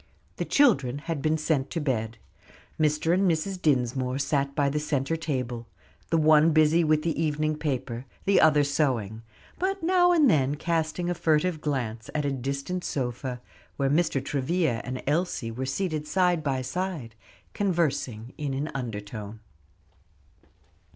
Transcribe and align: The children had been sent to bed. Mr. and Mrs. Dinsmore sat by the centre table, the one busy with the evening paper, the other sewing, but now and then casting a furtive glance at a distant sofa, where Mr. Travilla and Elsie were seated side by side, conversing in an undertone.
The 0.37 0.45
children 0.45 0.97
had 0.97 1.21
been 1.21 1.37
sent 1.37 1.69
to 1.69 1.79
bed. 1.79 2.17
Mr. 2.79 3.13
and 3.13 3.29
Mrs. 3.29 3.61
Dinsmore 3.61 4.17
sat 4.17 4.55
by 4.55 4.67
the 4.67 4.79
centre 4.79 5.15
table, 5.15 5.67
the 6.09 6.17
one 6.17 6.53
busy 6.53 6.83
with 6.83 7.03
the 7.03 7.21
evening 7.21 7.55
paper, 7.55 8.05
the 8.25 8.41
other 8.41 8.63
sewing, 8.63 9.21
but 9.59 9.83
now 9.83 10.11
and 10.11 10.27
then 10.27 10.55
casting 10.55 11.07
a 11.07 11.13
furtive 11.13 11.61
glance 11.61 12.09
at 12.15 12.25
a 12.25 12.31
distant 12.31 12.83
sofa, 12.83 13.41
where 13.77 13.91
Mr. 13.91 14.25
Travilla 14.25 14.81
and 14.83 15.03
Elsie 15.05 15.51
were 15.51 15.67
seated 15.67 16.07
side 16.07 16.41
by 16.43 16.63
side, 16.63 17.13
conversing 17.53 18.33
in 18.39 18.55
an 18.55 18.71
undertone. 18.73 19.39